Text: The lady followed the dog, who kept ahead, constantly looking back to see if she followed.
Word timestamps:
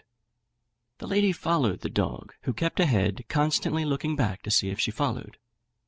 The 0.97 1.05
lady 1.05 1.31
followed 1.31 1.81
the 1.81 1.87
dog, 1.87 2.33
who 2.41 2.53
kept 2.53 2.79
ahead, 2.79 3.23
constantly 3.29 3.85
looking 3.85 4.15
back 4.15 4.41
to 4.41 4.49
see 4.49 4.69
if 4.71 4.79
she 4.79 4.89
followed. 4.89 5.37